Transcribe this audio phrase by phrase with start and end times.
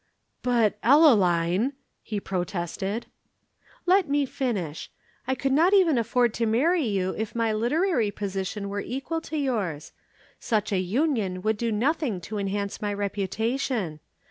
[0.41, 1.73] "But, Ellaline"
[2.11, 3.05] he protested.
[3.85, 4.89] "Let me finish.
[5.27, 9.37] I could not even afford to marry you, if my literary position were equal to
[9.37, 9.91] yours.
[10.39, 13.99] Such a union would do nothing to enhance my reputation.